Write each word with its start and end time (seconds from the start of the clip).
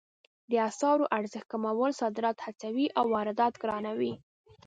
د 0.51 0.53
اسعارو 0.69 1.05
ارزښت 1.17 1.47
کمول 1.51 1.91
صادرات 2.01 2.37
هڅوي 2.45 2.85
او 2.97 3.05
واردات 3.15 3.53
ګرانوي 3.63 4.13